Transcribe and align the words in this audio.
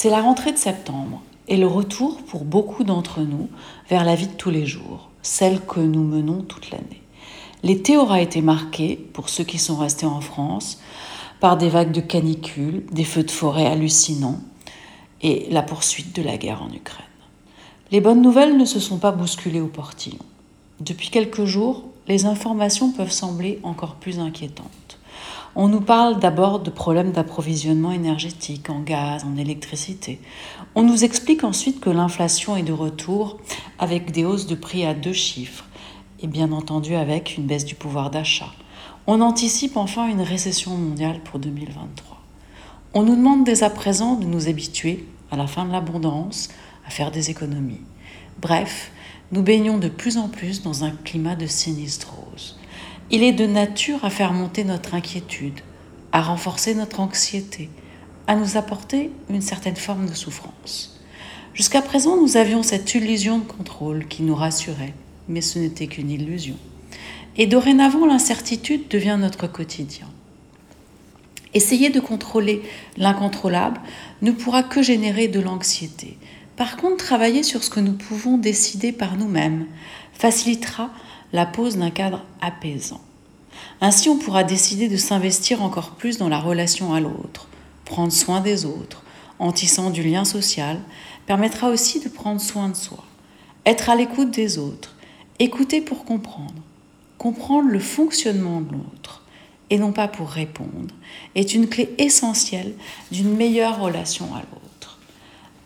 C'est 0.00 0.10
la 0.10 0.22
rentrée 0.22 0.52
de 0.52 0.58
septembre 0.58 1.20
et 1.48 1.56
le 1.56 1.66
retour 1.66 2.18
pour 2.18 2.44
beaucoup 2.44 2.84
d'entre 2.84 3.18
nous 3.22 3.48
vers 3.90 4.04
la 4.04 4.14
vie 4.14 4.28
de 4.28 4.32
tous 4.32 4.50
les 4.50 4.64
jours, 4.64 5.10
celle 5.22 5.60
que 5.60 5.80
nous 5.80 6.04
menons 6.04 6.42
toute 6.42 6.70
l'année. 6.70 7.02
L'été 7.64 7.96
aura 7.96 8.20
été 8.20 8.40
marqué, 8.40 8.94
pour 8.94 9.28
ceux 9.28 9.42
qui 9.42 9.58
sont 9.58 9.74
restés 9.74 10.06
en 10.06 10.20
France, 10.20 10.80
par 11.40 11.56
des 11.56 11.68
vagues 11.68 11.90
de 11.90 12.00
canicule, 12.00 12.86
des 12.92 13.02
feux 13.02 13.24
de 13.24 13.30
forêt 13.32 13.66
hallucinants 13.66 14.38
et 15.20 15.48
la 15.50 15.62
poursuite 15.62 16.14
de 16.14 16.22
la 16.22 16.36
guerre 16.36 16.62
en 16.62 16.72
Ukraine. 16.72 17.04
Les 17.90 18.00
bonnes 18.00 18.22
nouvelles 18.22 18.56
ne 18.56 18.66
se 18.66 18.78
sont 18.78 18.98
pas 18.98 19.10
bousculées 19.10 19.60
au 19.60 19.66
portillon. 19.66 20.24
Depuis 20.78 21.10
quelques 21.10 21.44
jours, 21.44 21.82
les 22.06 22.24
informations 22.24 22.92
peuvent 22.92 23.10
sembler 23.10 23.58
encore 23.64 23.96
plus 23.96 24.20
inquiétantes. 24.20 24.97
On 25.60 25.66
nous 25.66 25.80
parle 25.80 26.20
d'abord 26.20 26.60
de 26.60 26.70
problèmes 26.70 27.10
d'approvisionnement 27.10 27.90
énergétique 27.90 28.70
en 28.70 28.78
gaz, 28.78 29.24
en 29.24 29.36
électricité. 29.36 30.20
On 30.76 30.84
nous 30.84 31.02
explique 31.02 31.42
ensuite 31.42 31.80
que 31.80 31.90
l'inflation 31.90 32.56
est 32.56 32.62
de 32.62 32.72
retour 32.72 33.38
avec 33.80 34.12
des 34.12 34.24
hausses 34.24 34.46
de 34.46 34.54
prix 34.54 34.86
à 34.86 34.94
deux 34.94 35.12
chiffres 35.12 35.64
et 36.20 36.28
bien 36.28 36.52
entendu 36.52 36.94
avec 36.94 37.36
une 37.36 37.46
baisse 37.46 37.64
du 37.64 37.74
pouvoir 37.74 38.12
d'achat. 38.12 38.52
On 39.08 39.20
anticipe 39.20 39.76
enfin 39.76 40.06
une 40.06 40.20
récession 40.20 40.76
mondiale 40.76 41.18
pour 41.24 41.40
2023. 41.40 42.18
On 42.94 43.02
nous 43.02 43.16
demande 43.16 43.42
dès 43.42 43.64
à 43.64 43.70
présent 43.70 44.14
de 44.14 44.26
nous 44.26 44.48
habituer 44.48 45.08
à 45.32 45.36
la 45.36 45.48
fin 45.48 45.64
de 45.64 45.72
l'abondance, 45.72 46.50
à 46.86 46.90
faire 46.90 47.10
des 47.10 47.30
économies. 47.30 47.82
Bref, 48.40 48.92
nous 49.32 49.42
baignons 49.42 49.78
de 49.78 49.88
plus 49.88 50.18
en 50.18 50.28
plus 50.28 50.62
dans 50.62 50.84
un 50.84 50.92
climat 50.92 51.34
de 51.34 51.46
sinistrose. 51.46 52.17
Il 53.10 53.22
est 53.22 53.32
de 53.32 53.46
nature 53.46 54.04
à 54.04 54.10
faire 54.10 54.34
monter 54.34 54.64
notre 54.64 54.94
inquiétude, 54.94 55.60
à 56.12 56.20
renforcer 56.20 56.74
notre 56.74 57.00
anxiété, 57.00 57.70
à 58.26 58.36
nous 58.36 58.58
apporter 58.58 59.10
une 59.30 59.40
certaine 59.40 59.76
forme 59.76 60.06
de 60.06 60.12
souffrance. 60.12 61.00
Jusqu'à 61.54 61.80
présent, 61.80 62.20
nous 62.20 62.36
avions 62.36 62.62
cette 62.62 62.94
illusion 62.94 63.38
de 63.38 63.44
contrôle 63.44 64.06
qui 64.06 64.22
nous 64.22 64.34
rassurait, 64.34 64.92
mais 65.26 65.40
ce 65.40 65.58
n'était 65.58 65.86
qu'une 65.86 66.10
illusion. 66.10 66.56
Et 67.38 67.46
dorénavant, 67.46 68.04
l'incertitude 68.04 68.88
devient 68.88 69.16
notre 69.18 69.46
quotidien. 69.46 70.08
Essayer 71.54 71.88
de 71.88 72.00
contrôler 72.00 72.60
l'incontrôlable 72.98 73.80
ne 74.20 74.32
pourra 74.32 74.62
que 74.62 74.82
générer 74.82 75.28
de 75.28 75.40
l'anxiété. 75.40 76.18
Par 76.56 76.76
contre, 76.76 77.06
travailler 77.06 77.42
sur 77.42 77.64
ce 77.64 77.70
que 77.70 77.80
nous 77.80 77.94
pouvons 77.94 78.36
décider 78.36 78.92
par 78.92 79.16
nous-mêmes 79.16 79.64
facilitera 80.12 80.90
la 81.32 81.46
pose 81.46 81.76
d'un 81.76 81.90
cadre 81.90 82.24
apaisant. 82.40 83.00
Ainsi, 83.80 84.08
on 84.08 84.18
pourra 84.18 84.44
décider 84.44 84.88
de 84.88 84.96
s'investir 84.96 85.62
encore 85.62 85.92
plus 85.92 86.18
dans 86.18 86.28
la 86.28 86.38
relation 86.38 86.92
à 86.92 87.00
l'autre, 87.00 87.48
prendre 87.84 88.12
soin 88.12 88.40
des 88.40 88.64
autres, 88.64 89.02
en 89.38 89.52
tissant 89.52 89.90
du 89.90 90.02
lien 90.02 90.24
social, 90.24 90.80
permettra 91.26 91.68
aussi 91.68 92.00
de 92.00 92.08
prendre 92.08 92.40
soin 92.40 92.68
de 92.68 92.76
soi, 92.76 93.04
être 93.66 93.90
à 93.90 93.96
l'écoute 93.96 94.30
des 94.30 94.58
autres, 94.58 94.96
écouter 95.38 95.80
pour 95.80 96.04
comprendre, 96.04 96.62
comprendre 97.18 97.68
le 97.68 97.78
fonctionnement 97.78 98.60
de 98.60 98.72
l'autre, 98.72 99.22
et 99.70 99.78
non 99.78 99.92
pas 99.92 100.08
pour 100.08 100.28
répondre, 100.28 100.94
est 101.34 101.54
une 101.54 101.68
clé 101.68 101.94
essentielle 101.98 102.74
d'une 103.12 103.34
meilleure 103.34 103.80
relation 103.80 104.34
à 104.34 104.38
l'autre. 104.38 104.98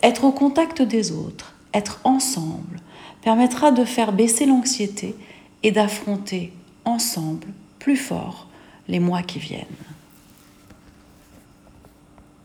Être 0.02 0.24
au 0.24 0.32
contact 0.32 0.82
des 0.82 1.12
autres, 1.12 1.54
être 1.72 2.00
ensemble, 2.04 2.80
permettra 3.22 3.70
de 3.70 3.84
faire 3.84 4.12
baisser 4.12 4.46
l'anxiété 4.46 5.14
et 5.62 5.70
d'affronter 5.70 6.52
ensemble, 6.84 7.46
plus 7.82 7.96
fort, 7.96 8.46
les 8.86 9.00
mois 9.00 9.22
qui 9.22 9.40
viennent. 9.40 9.66